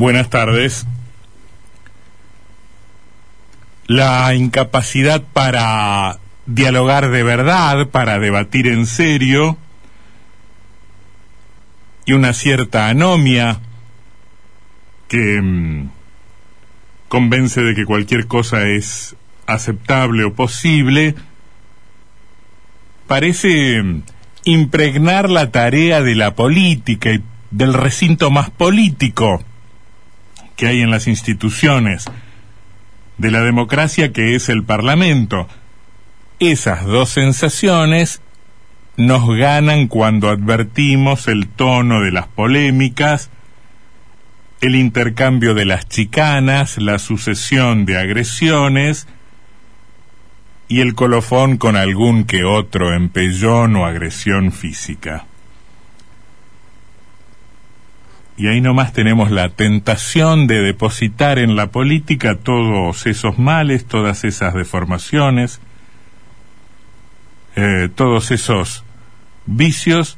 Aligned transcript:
Buenas 0.00 0.30
tardes. 0.30 0.86
La 3.86 4.34
incapacidad 4.34 5.22
para 5.34 6.20
dialogar 6.46 7.10
de 7.10 7.22
verdad, 7.22 7.88
para 7.88 8.18
debatir 8.18 8.66
en 8.66 8.86
serio, 8.86 9.58
y 12.06 12.14
una 12.14 12.32
cierta 12.32 12.88
anomia 12.88 13.60
que 15.06 15.38
mm, 15.42 15.90
convence 17.08 17.60
de 17.60 17.74
que 17.74 17.84
cualquier 17.84 18.26
cosa 18.26 18.68
es 18.68 19.16
aceptable 19.44 20.24
o 20.24 20.32
posible, 20.32 21.14
parece 23.06 23.82
mm, 23.82 24.02
impregnar 24.44 25.28
la 25.28 25.50
tarea 25.50 26.00
de 26.00 26.14
la 26.14 26.34
política 26.34 27.12
y 27.12 27.22
del 27.50 27.74
recinto 27.74 28.30
más 28.30 28.48
político 28.48 29.44
que 30.60 30.66
hay 30.66 30.82
en 30.82 30.90
las 30.90 31.08
instituciones 31.08 32.04
de 33.16 33.30
la 33.30 33.40
democracia 33.40 34.12
que 34.12 34.34
es 34.34 34.50
el 34.50 34.62
Parlamento. 34.62 35.48
Esas 36.38 36.84
dos 36.84 37.08
sensaciones 37.08 38.20
nos 38.98 39.26
ganan 39.38 39.88
cuando 39.88 40.28
advertimos 40.28 41.28
el 41.28 41.48
tono 41.48 42.02
de 42.02 42.12
las 42.12 42.26
polémicas, 42.26 43.30
el 44.60 44.76
intercambio 44.76 45.54
de 45.54 45.64
las 45.64 45.88
chicanas, 45.88 46.76
la 46.76 46.98
sucesión 46.98 47.86
de 47.86 47.96
agresiones 47.96 49.08
y 50.68 50.82
el 50.82 50.94
colofón 50.94 51.56
con 51.56 51.74
algún 51.76 52.24
que 52.24 52.44
otro 52.44 52.92
empellón 52.92 53.76
o 53.76 53.86
agresión 53.86 54.52
física. 54.52 55.24
Y 58.40 58.48
ahí 58.48 58.62
nomás 58.62 58.94
tenemos 58.94 59.30
la 59.30 59.50
tentación 59.50 60.46
de 60.46 60.62
depositar 60.62 61.38
en 61.38 61.56
la 61.56 61.66
política 61.66 62.36
todos 62.36 63.06
esos 63.06 63.38
males, 63.38 63.84
todas 63.84 64.24
esas 64.24 64.54
deformaciones, 64.54 65.60
eh, 67.54 67.90
todos 67.94 68.30
esos 68.30 68.82
vicios, 69.44 70.16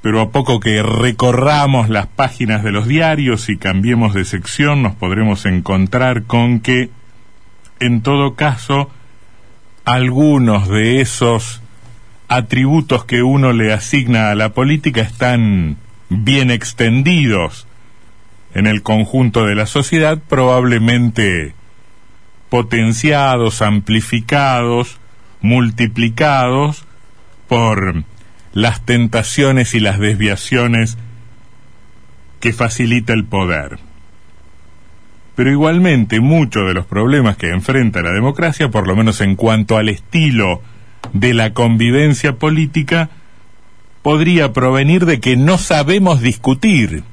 pero 0.00 0.22
a 0.22 0.30
poco 0.30 0.58
que 0.58 0.82
recorramos 0.82 1.90
las 1.90 2.06
páginas 2.06 2.64
de 2.64 2.72
los 2.72 2.86
diarios 2.88 3.50
y 3.50 3.58
cambiemos 3.58 4.14
de 4.14 4.24
sección, 4.24 4.82
nos 4.82 4.94
podremos 4.94 5.44
encontrar 5.44 6.22
con 6.22 6.60
que, 6.60 6.88
en 7.78 8.00
todo 8.00 8.36
caso, 8.36 8.90
algunos 9.84 10.66
de 10.66 11.02
esos 11.02 11.60
atributos 12.28 13.04
que 13.04 13.22
uno 13.22 13.52
le 13.52 13.70
asigna 13.74 14.30
a 14.30 14.34
la 14.34 14.54
política 14.54 15.02
están 15.02 15.76
bien 16.10 16.50
extendidos 16.50 17.66
en 18.52 18.66
el 18.66 18.82
conjunto 18.82 19.46
de 19.46 19.54
la 19.54 19.66
sociedad, 19.66 20.18
probablemente 20.28 21.54
potenciados, 22.50 23.62
amplificados, 23.62 24.98
multiplicados 25.40 26.84
por 27.48 28.04
las 28.52 28.84
tentaciones 28.84 29.74
y 29.74 29.80
las 29.80 29.98
desviaciones 29.98 30.98
que 32.40 32.52
facilita 32.52 33.12
el 33.12 33.24
poder. 33.24 33.78
Pero 35.36 35.50
igualmente 35.50 36.20
muchos 36.20 36.66
de 36.66 36.74
los 36.74 36.86
problemas 36.86 37.36
que 37.36 37.50
enfrenta 37.50 38.02
la 38.02 38.10
democracia, 38.10 38.68
por 38.68 38.88
lo 38.88 38.96
menos 38.96 39.20
en 39.20 39.36
cuanto 39.36 39.76
al 39.76 39.88
estilo 39.88 40.60
de 41.12 41.34
la 41.34 41.54
convivencia 41.54 42.36
política, 42.36 43.10
podría 44.02 44.52
provenir 44.52 45.06
de 45.06 45.20
que 45.20 45.36
no 45.36 45.58
sabemos 45.58 46.20
discutir, 46.20 47.04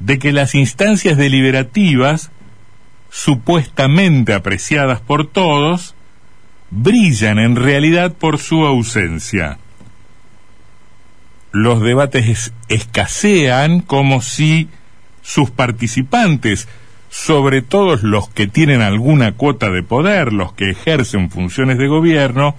de 0.00 0.18
que 0.18 0.32
las 0.32 0.54
instancias 0.54 1.16
deliberativas, 1.16 2.30
supuestamente 3.10 4.34
apreciadas 4.34 5.00
por 5.00 5.26
todos, 5.26 5.94
brillan 6.70 7.38
en 7.38 7.56
realidad 7.56 8.14
por 8.14 8.38
su 8.38 8.64
ausencia. 8.64 9.58
Los 11.52 11.82
debates 11.82 12.52
escasean 12.68 13.80
como 13.80 14.22
si 14.22 14.68
sus 15.20 15.50
participantes, 15.50 16.66
sobre 17.10 17.60
todo 17.60 17.96
los 18.02 18.30
que 18.30 18.46
tienen 18.46 18.80
alguna 18.80 19.32
cuota 19.32 19.70
de 19.70 19.82
poder, 19.82 20.32
los 20.32 20.54
que 20.54 20.70
ejercen 20.70 21.30
funciones 21.30 21.76
de 21.76 21.86
gobierno, 21.86 22.56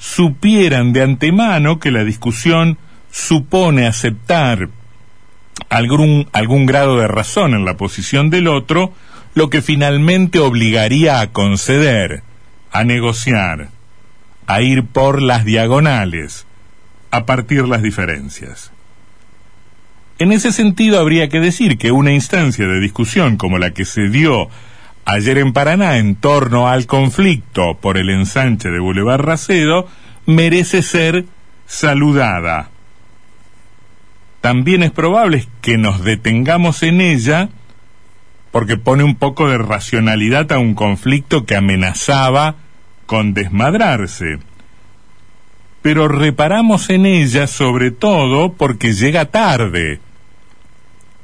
supieran 0.00 0.94
de 0.94 1.02
antemano 1.02 1.78
que 1.78 1.90
la 1.90 2.04
discusión 2.04 2.78
supone 3.12 3.86
aceptar 3.86 4.70
algún, 5.68 6.26
algún 6.32 6.64
grado 6.64 6.98
de 6.98 7.06
razón 7.06 7.52
en 7.52 7.66
la 7.66 7.76
posición 7.76 8.30
del 8.30 8.48
otro, 8.48 8.94
lo 9.34 9.50
que 9.50 9.60
finalmente 9.60 10.38
obligaría 10.38 11.20
a 11.20 11.32
conceder, 11.32 12.22
a 12.72 12.82
negociar, 12.82 13.68
a 14.46 14.62
ir 14.62 14.86
por 14.86 15.20
las 15.20 15.44
diagonales, 15.44 16.46
a 17.10 17.26
partir 17.26 17.68
las 17.68 17.82
diferencias. 17.82 18.72
En 20.18 20.32
ese 20.32 20.50
sentido 20.50 20.98
habría 20.98 21.28
que 21.28 21.40
decir 21.40 21.76
que 21.76 21.92
una 21.92 22.12
instancia 22.12 22.66
de 22.66 22.80
discusión 22.80 23.36
como 23.36 23.58
la 23.58 23.72
que 23.72 23.84
se 23.84 24.08
dio 24.08 24.48
ayer 25.04 25.38
en 25.38 25.52
Paraná 25.52 25.98
en 25.98 26.16
torno 26.16 26.68
al 26.68 26.86
conflicto 26.86 27.78
por 27.80 27.98
el 27.98 28.10
ensanche 28.10 28.70
de 28.70 28.78
Boulevard 28.78 29.22
Racedo 29.22 29.88
merece 30.26 30.82
ser 30.82 31.26
saludada. 31.66 32.70
También 34.40 34.82
es 34.82 34.90
probable 34.90 35.46
que 35.60 35.76
nos 35.76 36.02
detengamos 36.02 36.82
en 36.82 37.00
ella 37.00 37.50
porque 38.50 38.76
pone 38.76 39.04
un 39.04 39.16
poco 39.16 39.48
de 39.48 39.58
racionalidad 39.58 40.50
a 40.52 40.58
un 40.58 40.74
conflicto 40.74 41.44
que 41.44 41.56
amenazaba 41.56 42.56
con 43.06 43.34
desmadrarse. 43.34 44.38
Pero 45.82 46.08
reparamos 46.08 46.90
en 46.90 47.06
ella 47.06 47.46
sobre 47.46 47.90
todo 47.90 48.52
porque 48.52 48.92
llega 48.92 49.26
tarde. 49.26 50.00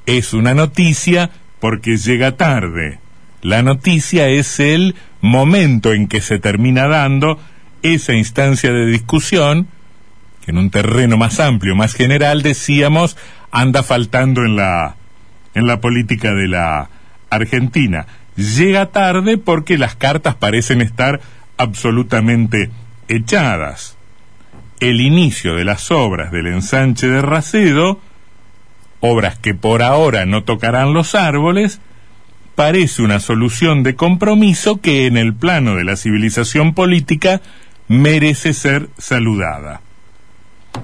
Es 0.06 0.32
una 0.34 0.54
noticia 0.54 1.30
porque 1.58 1.96
llega 1.96 2.36
tarde. 2.36 3.00
La 3.46 3.62
noticia 3.62 4.26
es 4.26 4.58
el 4.58 4.96
momento 5.20 5.92
en 5.92 6.08
que 6.08 6.20
se 6.20 6.40
termina 6.40 6.88
dando 6.88 7.38
esa 7.82 8.12
instancia 8.12 8.72
de 8.72 8.86
discusión, 8.86 9.68
que 10.44 10.50
en 10.50 10.58
un 10.58 10.70
terreno 10.70 11.16
más 11.16 11.38
amplio, 11.38 11.76
más 11.76 11.94
general, 11.94 12.42
decíamos, 12.42 13.16
anda 13.52 13.84
faltando 13.84 14.44
en 14.44 14.56
la, 14.56 14.96
en 15.54 15.68
la 15.68 15.80
política 15.80 16.34
de 16.34 16.48
la 16.48 16.90
Argentina. 17.30 18.08
Llega 18.34 18.86
tarde 18.86 19.38
porque 19.38 19.78
las 19.78 19.94
cartas 19.94 20.34
parecen 20.34 20.82
estar 20.82 21.20
absolutamente 21.56 22.70
echadas. 23.06 23.96
El 24.80 25.00
inicio 25.00 25.54
de 25.54 25.64
las 25.64 25.92
obras 25.92 26.32
del 26.32 26.48
ensanche 26.48 27.06
de 27.06 27.22
Racedo, 27.22 28.00
obras 28.98 29.38
que 29.38 29.54
por 29.54 29.84
ahora 29.84 30.26
no 30.26 30.42
tocarán 30.42 30.94
los 30.94 31.14
árboles, 31.14 31.80
parece 32.56 33.02
una 33.02 33.20
solución 33.20 33.84
de 33.84 33.94
compromiso 33.94 34.80
que 34.80 35.06
en 35.06 35.16
el 35.16 35.34
plano 35.34 35.76
de 35.76 35.84
la 35.84 35.96
civilización 35.96 36.74
política 36.74 37.42
merece 37.86 38.54
ser 38.54 38.88
saludada, 38.98 39.82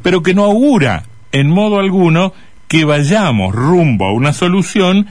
pero 0.02 0.22
que 0.22 0.34
no 0.34 0.44
augura 0.44 1.04
en 1.32 1.50
modo 1.50 1.80
alguno 1.80 2.34
que 2.68 2.84
vayamos 2.84 3.54
rumbo 3.54 4.06
a 4.06 4.12
una 4.12 4.34
solución 4.34 5.08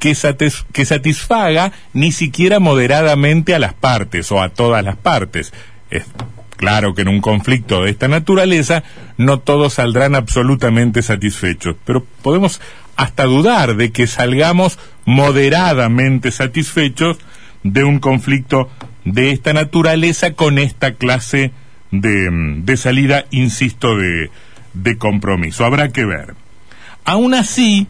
que, 0.00 0.16
que, 0.72 0.84
satisfaga 0.84 1.72
ni 1.92 2.10
siquiera 2.10 2.58
moderadamente 2.58 3.54
a 3.54 3.60
las 3.60 3.72
partes 3.72 4.30
o 4.32 4.42
a 4.42 4.48
todas 4.48 4.84
las 4.84 4.96
partes. 4.96 5.52
Es 5.88 6.04
claro 6.56 6.94
que 6.94 7.02
en 7.02 7.08
un 7.08 7.20
conflicto 7.20 7.82
de 7.82 7.90
esta 7.90 8.08
naturaleza 8.08 8.82
no 9.18 9.38
todos 9.38 9.74
saldrán 9.74 10.16
absolutamente 10.16 11.02
satisfechos, 11.02 11.76
pero 11.84 12.04
podemos 12.22 12.60
hasta 12.96 13.24
dudar 13.24 13.76
de 13.76 13.92
que 13.92 14.06
salgamos 14.06 14.78
moderadamente 15.04 16.30
satisfechos 16.30 17.18
de 17.62 17.84
un 17.84 17.98
conflicto 17.98 18.70
de 19.04 19.30
esta 19.30 19.52
naturaleza 19.52 20.34
con 20.34 20.58
esta 20.58 20.94
clase 20.94 21.52
de, 21.90 22.28
de 22.58 22.76
salida, 22.76 23.26
insisto, 23.30 23.96
de, 23.96 24.30
de 24.74 24.98
compromiso. 24.98 25.64
Habrá 25.64 25.88
que 25.90 26.04
ver. 26.04 26.34
Aún 27.04 27.34
así, 27.34 27.86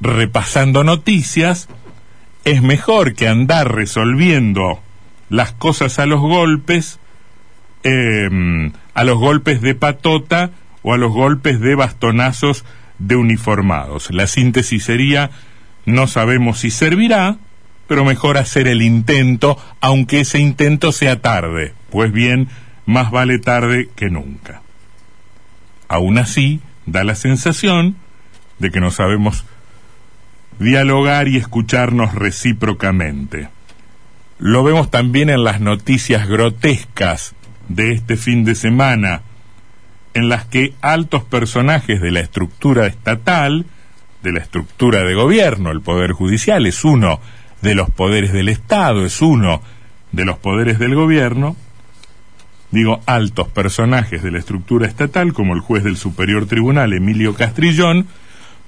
repasando 0.00 0.84
noticias, 0.84 1.68
es 2.44 2.62
mejor 2.62 3.14
que 3.14 3.28
andar 3.28 3.74
resolviendo 3.74 4.80
las 5.28 5.52
cosas 5.52 5.98
a 5.98 6.06
los 6.06 6.20
golpes, 6.20 7.00
em, 7.82 8.72
a 8.94 9.04
los 9.04 9.18
golpes 9.18 9.60
de 9.60 9.74
patota 9.74 10.50
o 10.82 10.94
a 10.94 10.98
los 10.98 11.12
golpes 11.12 11.60
de 11.60 11.74
bastonazos 11.74 12.64
de 12.98 13.16
uniformados. 13.16 14.10
La 14.10 14.26
síntesis 14.26 14.84
sería, 14.84 15.30
no 15.84 16.06
sabemos 16.06 16.60
si 16.60 16.70
servirá, 16.70 17.38
pero 17.86 18.04
mejor 18.04 18.38
hacer 18.38 18.68
el 18.68 18.82
intento, 18.82 19.58
aunque 19.80 20.20
ese 20.20 20.38
intento 20.38 20.92
sea 20.92 21.20
tarde, 21.20 21.74
pues 21.90 22.12
bien, 22.12 22.48
más 22.84 23.10
vale 23.10 23.38
tarde 23.38 23.88
que 23.94 24.10
nunca. 24.10 24.62
Aún 25.88 26.18
así, 26.18 26.60
da 26.84 27.04
la 27.04 27.14
sensación 27.14 27.96
de 28.58 28.70
que 28.70 28.80
no 28.80 28.90
sabemos 28.90 29.44
dialogar 30.58 31.28
y 31.28 31.36
escucharnos 31.36 32.14
recíprocamente. 32.14 33.48
Lo 34.38 34.64
vemos 34.64 34.90
también 34.90 35.30
en 35.30 35.44
las 35.44 35.60
noticias 35.60 36.28
grotescas 36.28 37.34
de 37.68 37.92
este 37.92 38.16
fin 38.16 38.44
de 38.44 38.54
semana, 38.54 39.22
en 40.16 40.30
las 40.30 40.46
que 40.46 40.72
altos 40.80 41.24
personajes 41.24 42.00
de 42.00 42.10
la 42.10 42.20
estructura 42.20 42.86
estatal, 42.86 43.66
de 44.22 44.32
la 44.32 44.38
estructura 44.38 45.02
de 45.02 45.14
gobierno, 45.14 45.70
el 45.70 45.82
Poder 45.82 46.12
Judicial 46.12 46.64
es 46.64 46.86
uno 46.86 47.20
de 47.60 47.74
los 47.74 47.90
poderes 47.90 48.32
del 48.32 48.48
Estado, 48.48 49.04
es 49.04 49.20
uno 49.20 49.60
de 50.12 50.24
los 50.24 50.38
poderes 50.38 50.78
del 50.78 50.94
gobierno, 50.94 51.54
digo, 52.70 53.02
altos 53.04 53.48
personajes 53.48 54.22
de 54.22 54.30
la 54.30 54.38
estructura 54.38 54.86
estatal, 54.86 55.34
como 55.34 55.52
el 55.52 55.60
juez 55.60 55.84
del 55.84 55.98
Superior 55.98 56.46
Tribunal, 56.46 56.94
Emilio 56.94 57.34
Castrillón, 57.34 58.06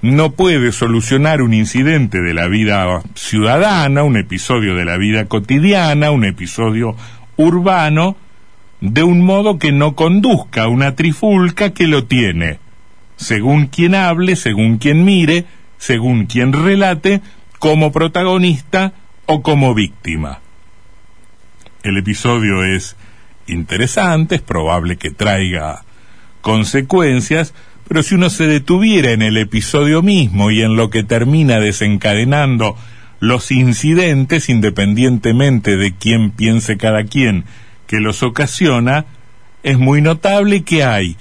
no 0.03 0.33
puede 0.33 0.71
solucionar 0.71 1.41
un 1.41 1.55
incidente 1.55 2.21
de 2.21 2.35
la 2.35 2.47
vida 2.47 3.01
ciudadana, 3.15 4.03
un 4.03 4.17
episodio 4.17 4.75
de 4.75 4.85
la 4.85 4.97
vida 4.97 5.25
cotidiana, 5.25 6.11
un 6.11 6.25
episodio 6.25 6.95
urbano, 7.37 8.17
de 8.81 9.03
un 9.03 9.21
modo 9.21 9.59
que 9.59 9.71
no 9.71 9.95
conduzca 9.95 10.63
a 10.63 10.67
una 10.67 10.95
trifulca 10.95 11.71
que 11.71 11.87
lo 11.87 12.05
tiene, 12.05 12.59
según 13.17 13.67
quien 13.67 13.95
hable, 13.95 14.35
según 14.35 14.77
quien 14.77 15.03
mire, 15.03 15.45
según 15.77 16.25
quien 16.25 16.53
relate, 16.53 17.21
como 17.59 17.91
protagonista 17.91 18.93
o 19.25 19.41
como 19.41 19.73
víctima. 19.73 20.39
El 21.83 21.97
episodio 21.97 22.63
es 22.63 22.95
interesante, 23.47 24.35
es 24.35 24.41
probable 24.41 24.97
que 24.97 25.11
traiga 25.11 25.83
consecuencias, 26.41 27.53
pero 27.87 28.03
si 28.03 28.15
uno 28.15 28.29
se 28.29 28.47
detuviera 28.47 29.11
en 29.11 29.21
el 29.21 29.37
episodio 29.37 30.01
mismo 30.01 30.51
y 30.51 30.61
en 30.61 30.75
lo 30.75 30.89
que 30.89 31.03
termina 31.03 31.59
desencadenando 31.59 32.77
los 33.19 33.51
incidentes, 33.51 34.47
independientemente 34.47 35.75
de 35.75 35.93
quién 35.93 36.31
piense 36.31 36.77
cada 36.77 37.03
quien 37.03 37.43
que 37.89 37.99
los 37.99 38.21
ocasiona, 38.21 39.05
es 39.63 39.79
muy 39.79 39.99
notable 39.99 40.61
que 40.61 40.83
hay 40.83 41.17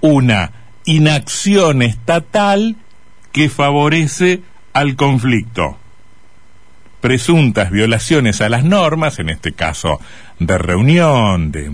una 0.00 0.52
inacción 0.84 1.82
estatal 1.82 2.76
que 3.32 3.50
favorece 3.50 4.40
al 4.72 4.94
conflicto. 4.94 5.78
Presuntas 7.00 7.72
violaciones 7.72 8.40
a 8.40 8.48
las 8.48 8.62
normas, 8.62 9.18
en 9.18 9.30
este 9.30 9.50
caso 9.50 9.98
de 10.38 10.58
reunión, 10.58 11.50
de, 11.50 11.72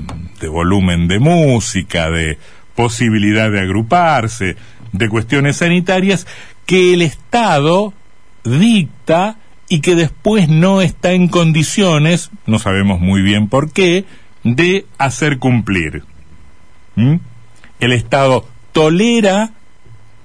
volumen 0.48 1.08
de 1.08 1.18
música, 1.18 2.10
de 2.10 2.38
posibilidad 2.74 3.50
de 3.50 3.60
agruparse, 3.60 4.56
de 4.92 5.08
cuestiones 5.10 5.58
sanitarias, 5.58 6.26
que 6.64 6.94
el 6.94 7.02
Estado 7.02 7.92
dicta 8.44 9.36
y 9.68 9.80
que 9.80 9.94
después 9.94 10.48
no 10.48 10.80
está 10.80 11.12
en 11.12 11.28
condiciones, 11.28 12.30
no 12.46 12.58
sabemos 12.58 12.98
muy 12.98 13.20
bien 13.20 13.50
por 13.50 13.70
qué, 13.70 14.06
de 14.56 14.86
hacer 14.98 15.38
cumplir. 15.38 16.04
¿Mm? 16.96 17.16
El 17.80 17.92
Estado 17.92 18.46
tolera 18.72 19.52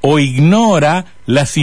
o 0.01 0.19
ignora 0.19 1.05
las, 1.25 1.55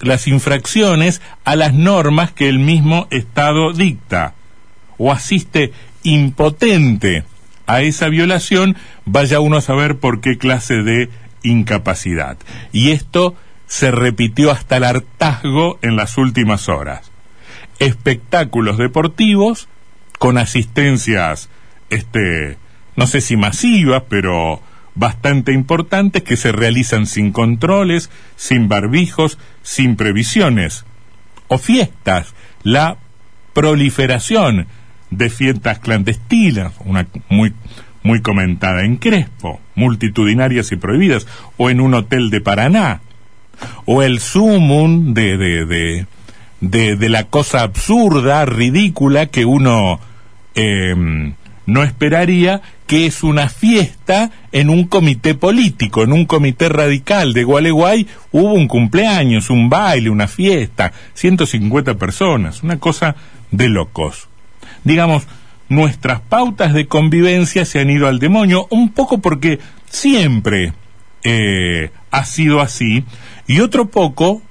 las 0.00 0.26
infracciones 0.28 1.20
a 1.44 1.56
las 1.56 1.74
normas 1.74 2.30
que 2.30 2.48
el 2.48 2.58
mismo 2.58 3.08
Estado 3.10 3.72
dicta, 3.72 4.34
o 4.96 5.12
asiste 5.12 5.72
impotente 6.02 7.24
a 7.66 7.82
esa 7.82 8.08
violación, 8.08 8.76
vaya 9.04 9.40
uno 9.40 9.56
a 9.56 9.60
saber 9.60 9.98
por 9.98 10.20
qué 10.20 10.38
clase 10.38 10.82
de 10.82 11.08
incapacidad. 11.42 12.36
Y 12.72 12.90
esto 12.90 13.34
se 13.66 13.90
repitió 13.90 14.50
hasta 14.50 14.76
el 14.76 14.84
hartazgo 14.84 15.78
en 15.82 15.96
las 15.96 16.18
últimas 16.18 16.68
horas. 16.68 17.10
Espectáculos 17.78 18.78
deportivos 18.78 19.68
con 20.18 20.38
asistencias, 20.38 21.48
este, 21.90 22.56
no 22.96 23.06
sé 23.06 23.20
si 23.20 23.36
masivas, 23.36 24.04
pero 24.08 24.62
bastante 24.94 25.52
importantes 25.52 26.22
que 26.22 26.36
se 26.36 26.52
realizan 26.52 27.06
sin 27.06 27.32
controles, 27.32 28.10
sin 28.36 28.68
barbijos, 28.68 29.38
sin 29.62 29.96
previsiones. 29.96 30.84
O 31.48 31.58
fiestas, 31.58 32.34
la 32.62 32.98
proliferación 33.52 34.66
de 35.10 35.30
fiestas 35.30 35.80
clandestinas, 35.80 36.72
una 36.84 37.06
muy, 37.28 37.52
muy 38.02 38.20
comentada 38.22 38.84
en 38.84 38.96
Crespo, 38.96 39.60
multitudinarias 39.74 40.70
y 40.72 40.76
prohibidas, 40.76 41.26
o 41.56 41.70
en 41.70 41.80
un 41.80 41.94
hotel 41.94 42.30
de 42.30 42.40
Paraná, 42.40 43.00
o 43.84 44.02
el 44.02 44.20
sumum 44.20 45.12
de, 45.12 45.36
de, 45.36 45.66
de, 45.66 46.06
de, 46.60 46.96
de 46.96 47.08
la 47.08 47.24
cosa 47.24 47.62
absurda, 47.62 48.44
ridícula 48.44 49.26
que 49.26 49.44
uno 49.44 50.00
eh, 50.54 51.34
no 51.70 51.84
esperaría 51.84 52.62
que 52.88 53.06
es 53.06 53.22
una 53.22 53.48
fiesta 53.48 54.32
en 54.50 54.70
un 54.70 54.86
comité 54.88 55.36
político, 55.36 56.02
en 56.02 56.12
un 56.12 56.26
comité 56.26 56.68
radical 56.68 57.32
de 57.32 57.44
Gualeguay, 57.44 58.08
hubo 58.32 58.54
un 58.54 58.66
cumpleaños, 58.66 59.50
un 59.50 59.70
baile, 59.70 60.10
una 60.10 60.26
fiesta, 60.26 60.92
150 61.14 61.94
personas, 61.94 62.64
una 62.64 62.80
cosa 62.80 63.14
de 63.52 63.68
locos. 63.68 64.28
Digamos, 64.82 65.28
nuestras 65.68 66.20
pautas 66.20 66.74
de 66.74 66.88
convivencia 66.88 67.64
se 67.64 67.78
han 67.78 67.90
ido 67.90 68.08
al 68.08 68.18
demonio, 68.18 68.66
un 68.70 68.90
poco 68.90 69.18
porque 69.18 69.60
siempre 69.88 70.72
eh, 71.22 71.90
ha 72.10 72.24
sido 72.24 72.60
así, 72.60 73.04
y 73.46 73.60
otro 73.60 73.90
poco, 73.90 74.42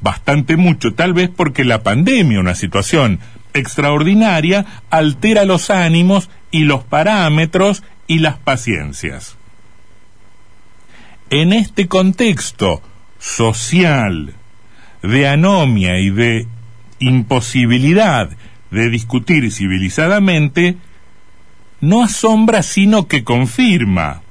bastante 0.00 0.56
mucho, 0.56 0.94
tal 0.94 1.12
vez 1.12 1.28
porque 1.28 1.64
la 1.64 1.82
pandemia, 1.82 2.40
una 2.40 2.54
situación 2.54 3.20
extraordinaria, 3.52 4.64
altera 4.88 5.44
los 5.44 5.68
ánimos 5.68 6.30
y 6.52 6.60
los 6.64 6.84
parámetros 6.84 7.82
y 8.06 8.20
las 8.20 8.38
paciencias. 8.38 9.36
En 11.30 11.52
este 11.52 11.88
contexto 11.88 12.80
social 13.18 14.34
de 15.02 15.26
anomia 15.26 15.98
y 15.98 16.10
de 16.10 16.46
imposibilidad 17.00 18.30
de 18.70 18.88
discutir 18.88 19.50
civilizadamente, 19.50 20.76
no 21.80 22.02
asombra 22.02 22.62
sino 22.62 23.08
que 23.08 23.24
confirma, 23.24 24.22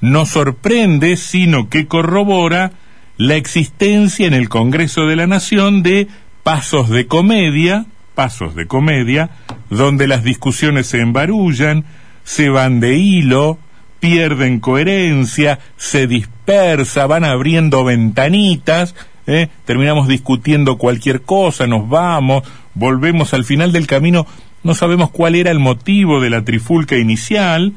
no 0.00 0.26
sorprende 0.26 1.16
sino 1.16 1.68
que 1.68 1.86
corrobora 1.86 2.72
la 3.16 3.36
existencia 3.36 4.26
en 4.26 4.34
el 4.34 4.48
Congreso 4.48 5.06
de 5.06 5.16
la 5.16 5.26
Nación 5.26 5.82
de 5.82 6.08
pasos 6.42 6.90
de 6.90 7.06
comedia, 7.06 7.86
pasos 8.14 8.54
de 8.54 8.66
comedia, 8.66 9.30
donde 9.70 10.06
las 10.06 10.22
discusiones 10.22 10.86
se 10.86 11.00
embarullan, 11.00 11.84
se 12.24 12.48
van 12.48 12.80
de 12.80 12.96
hilo, 12.96 13.58
pierden 14.00 14.60
coherencia, 14.60 15.58
se 15.76 16.06
dispersa, 16.06 17.06
van 17.06 17.24
abriendo 17.24 17.84
ventanitas, 17.84 18.94
¿eh? 19.26 19.48
terminamos 19.64 20.08
discutiendo 20.08 20.78
cualquier 20.78 21.22
cosa, 21.22 21.66
nos 21.66 21.88
vamos, 21.88 22.44
volvemos 22.74 23.34
al 23.34 23.44
final 23.44 23.72
del 23.72 23.86
camino, 23.86 24.26
no 24.62 24.74
sabemos 24.74 25.10
cuál 25.10 25.34
era 25.34 25.50
el 25.50 25.58
motivo 25.58 26.20
de 26.20 26.30
la 26.30 26.44
trifulca 26.44 26.96
inicial, 26.96 27.72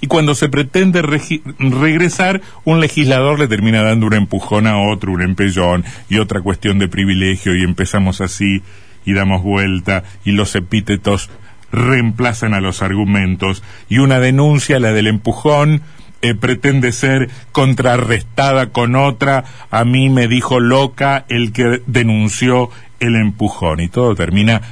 y 0.00 0.06
cuando 0.06 0.36
se 0.36 0.48
pretende 0.48 1.02
regresar, 1.02 2.40
un 2.64 2.80
legislador 2.80 3.40
le 3.40 3.48
termina 3.48 3.82
dando 3.82 4.06
un 4.06 4.14
empujón 4.14 4.68
a 4.68 4.78
otro, 4.78 5.10
un 5.10 5.22
empellón 5.22 5.84
y 6.08 6.18
otra 6.18 6.40
cuestión 6.40 6.78
de 6.78 6.86
privilegio, 6.86 7.56
y 7.56 7.64
empezamos 7.64 8.20
así 8.20 8.62
y 9.06 9.14
damos 9.14 9.42
vuelta, 9.42 10.04
y 10.24 10.32
los 10.32 10.54
epítetos 10.54 11.30
reemplazan 11.72 12.52
a 12.52 12.60
los 12.60 12.82
argumentos, 12.82 13.62
y 13.88 13.98
una 13.98 14.20
denuncia, 14.20 14.78
la 14.78 14.92
del 14.92 15.06
empujón, 15.06 15.80
eh, 16.22 16.34
pretende 16.34 16.92
ser 16.92 17.30
contrarrestada 17.52 18.70
con 18.70 18.96
otra, 18.96 19.44
a 19.70 19.84
mí 19.84 20.10
me 20.10 20.28
dijo 20.28 20.60
loca 20.60 21.24
el 21.28 21.52
que 21.52 21.82
denunció 21.86 22.70
el 23.00 23.16
empujón 23.16 23.80
y 23.80 23.88
todo 23.88 24.14
termina 24.14 24.62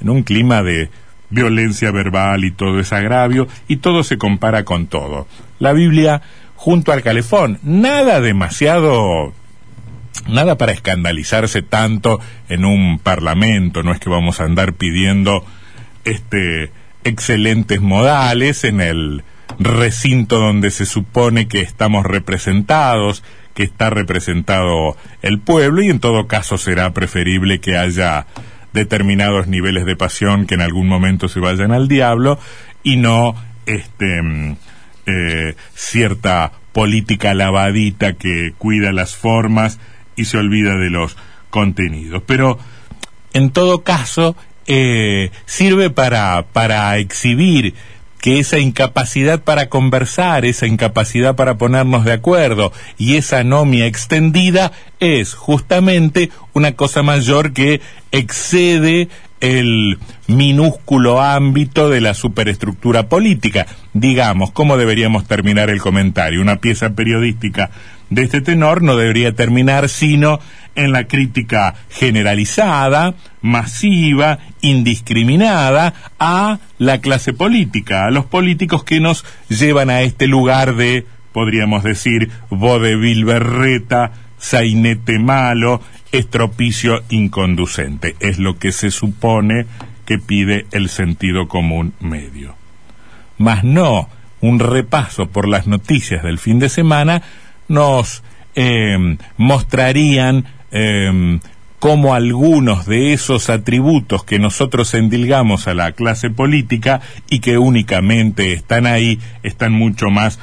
en 0.00 0.10
un 0.10 0.22
clima 0.22 0.62
de 0.62 0.90
violencia 1.28 1.90
verbal 1.90 2.44
y 2.44 2.52
todo 2.52 2.78
es 2.78 2.92
agravio 2.92 3.48
y 3.66 3.76
todo 3.78 4.04
se 4.04 4.16
compara 4.16 4.64
con 4.64 4.86
todo. 4.86 5.26
La 5.58 5.72
Biblia 5.72 6.22
junto 6.54 6.92
al 6.92 7.02
calefón, 7.02 7.58
nada 7.62 8.20
demasiado 8.20 9.32
nada 10.26 10.56
para 10.58 10.72
escandalizarse 10.72 11.62
tanto 11.62 12.20
en 12.48 12.64
un 12.64 12.98
parlamento, 12.98 13.82
no 13.82 13.92
es 13.92 14.00
que 14.00 14.10
vamos 14.10 14.40
a 14.40 14.44
andar 14.44 14.74
pidiendo 14.74 15.44
este 16.04 16.70
excelentes 17.04 17.80
modales 17.80 18.64
en 18.64 18.80
el 18.80 19.24
recinto 19.58 20.38
donde 20.38 20.70
se 20.70 20.86
supone 20.86 21.48
que 21.48 21.60
estamos 21.60 22.06
representados, 22.06 23.22
que 23.54 23.64
está 23.64 23.90
representado 23.90 24.96
el 25.20 25.38
pueblo 25.40 25.82
y 25.82 25.90
en 25.90 26.00
todo 26.00 26.26
caso 26.26 26.58
será 26.58 26.92
preferible 26.92 27.60
que 27.60 27.76
haya 27.76 28.26
determinados 28.72 29.48
niveles 29.48 29.84
de 29.84 29.96
pasión 29.96 30.46
que 30.46 30.54
en 30.54 30.62
algún 30.62 30.88
momento 30.88 31.28
se 31.28 31.40
vayan 31.40 31.72
al 31.72 31.88
diablo 31.88 32.38
y 32.82 32.96
no 32.96 33.34
este 33.66 34.22
mm, 34.22 34.56
eh, 35.06 35.56
cierta 35.74 36.52
política 36.72 37.34
lavadita 37.34 38.14
que 38.14 38.54
cuida 38.56 38.92
las 38.92 39.14
formas 39.14 39.78
y 40.16 40.24
se 40.24 40.38
olvida 40.38 40.76
de 40.76 40.90
los 40.90 41.16
contenidos. 41.50 42.22
Pero, 42.26 42.58
en 43.32 43.50
todo 43.50 43.82
caso, 43.82 44.36
eh, 44.66 45.30
sirve 45.46 45.90
para, 45.90 46.46
para 46.52 46.96
exhibir 46.98 47.74
que 48.22 48.38
esa 48.38 48.60
incapacidad 48.60 49.42
para 49.42 49.68
conversar, 49.68 50.44
esa 50.44 50.68
incapacidad 50.68 51.34
para 51.34 51.58
ponernos 51.58 52.04
de 52.04 52.12
acuerdo 52.12 52.72
y 52.96 53.16
esa 53.16 53.40
anomia 53.40 53.86
extendida 53.86 54.70
es 55.00 55.34
justamente 55.34 56.30
una 56.52 56.72
cosa 56.72 57.02
mayor 57.02 57.52
que 57.52 57.80
excede 58.12 59.08
el 59.40 59.98
minúsculo 60.28 61.20
ámbito 61.20 61.90
de 61.90 62.00
la 62.00 62.14
superestructura 62.14 63.08
política. 63.08 63.66
Digamos, 63.92 64.52
¿cómo 64.52 64.76
deberíamos 64.76 65.26
terminar 65.26 65.68
el 65.68 65.80
comentario? 65.80 66.40
Una 66.40 66.60
pieza 66.60 66.90
periodística 66.90 67.72
de 68.14 68.22
este 68.22 68.40
tenor 68.40 68.82
no 68.82 68.96
debería 68.96 69.32
terminar 69.32 69.88
sino 69.88 70.40
en 70.74 70.92
la 70.92 71.04
crítica 71.04 71.74
generalizada, 71.90 73.14
masiva, 73.40 74.38
indiscriminada 74.60 75.94
a 76.18 76.58
la 76.78 77.00
clase 77.00 77.32
política, 77.32 78.06
a 78.06 78.10
los 78.10 78.24
políticos 78.26 78.84
que 78.84 79.00
nos 79.00 79.24
llevan 79.48 79.90
a 79.90 80.02
este 80.02 80.26
lugar 80.26 80.76
de, 80.76 81.06
podríamos 81.32 81.82
decir, 81.82 82.30
vodevil 82.50 83.24
berreta, 83.24 84.12
sainete 84.38 85.18
malo, 85.18 85.80
estropicio 86.10 87.02
inconducente. 87.10 88.16
Es 88.20 88.38
lo 88.38 88.58
que 88.58 88.72
se 88.72 88.90
supone 88.90 89.66
que 90.04 90.18
pide 90.18 90.66
el 90.72 90.88
sentido 90.88 91.48
común 91.48 91.94
medio. 92.00 92.54
Mas 93.38 93.64
no 93.64 94.08
un 94.40 94.58
repaso 94.58 95.28
por 95.28 95.48
las 95.48 95.66
noticias 95.66 96.22
del 96.22 96.38
fin 96.38 96.58
de 96.58 96.68
semana 96.68 97.22
nos 97.72 98.22
eh, 98.54 99.16
mostrarían 99.38 100.44
eh, 100.70 101.40
cómo 101.78 102.14
algunos 102.14 102.86
de 102.86 103.12
esos 103.12 103.50
atributos 103.50 104.22
que 104.22 104.38
nosotros 104.38 104.94
endilgamos 104.94 105.66
a 105.66 105.74
la 105.74 105.90
clase 105.90 106.30
política 106.30 107.00
y 107.28 107.40
que 107.40 107.58
únicamente 107.58 108.52
están 108.52 108.86
ahí, 108.86 109.18
están 109.42 109.72
mucho 109.72 110.10
más 110.10 110.38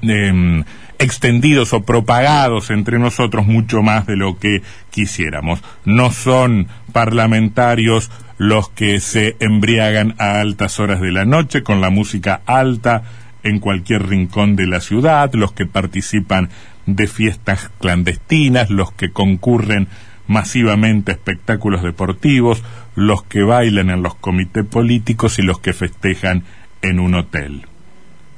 em, 0.00 0.64
extendidos 0.98 1.72
o 1.74 1.82
propagados 1.82 2.70
entre 2.70 2.98
nosotros 2.98 3.46
mucho 3.46 3.82
más 3.82 4.06
de 4.06 4.16
lo 4.16 4.38
que 4.38 4.62
quisiéramos. 4.90 5.62
No 5.84 6.12
son 6.12 6.68
parlamentarios 6.92 8.10
los 8.38 8.70
que 8.70 9.00
se 9.00 9.36
embriagan 9.40 10.14
a 10.18 10.40
altas 10.40 10.80
horas 10.80 11.00
de 11.00 11.12
la 11.12 11.24
noche 11.24 11.62
con 11.62 11.80
la 11.80 11.90
música 11.90 12.40
alta 12.46 13.02
en 13.44 13.60
cualquier 13.60 14.08
rincón 14.08 14.56
de 14.56 14.66
la 14.66 14.80
ciudad, 14.80 15.32
los 15.34 15.52
que 15.52 15.66
participan 15.66 16.48
de 16.86 17.06
fiestas 17.06 17.70
clandestinas, 17.78 18.70
los 18.70 18.90
que 18.92 19.10
concurren 19.10 19.88
masivamente 20.26 21.12
a 21.12 21.14
espectáculos 21.14 21.82
deportivos, 21.82 22.64
los 22.94 23.22
que 23.22 23.42
bailan 23.42 23.90
en 23.90 24.02
los 24.02 24.14
comités 24.14 24.64
políticos 24.64 25.38
y 25.38 25.42
los 25.42 25.60
que 25.60 25.74
festejan 25.74 26.44
en 26.82 26.98
un 26.98 27.14
hotel. 27.14 27.66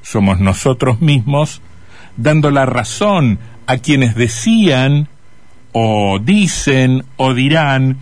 Somos 0.02 0.40
nosotros 0.40 1.00
mismos 1.00 1.62
dando 2.16 2.50
la 2.50 2.66
razón 2.66 3.38
a 3.66 3.78
quienes 3.78 4.14
decían 4.14 5.08
o 5.72 6.18
dicen 6.18 7.04
o 7.16 7.34
dirán 7.34 7.98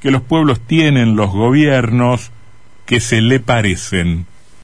que 0.00 0.10
los 0.10 0.22
pueblos 0.22 0.60
tienen 0.60 1.16
los 1.16 1.30
gobiernos 1.30 2.30
que 2.84 3.00
se 3.00 3.20
le 3.20 3.40
parecen 3.40 4.26